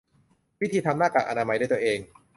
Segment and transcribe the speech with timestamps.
[0.61, 1.99] วิธีทำหน้ากากอนามัยด้วยตัวเอง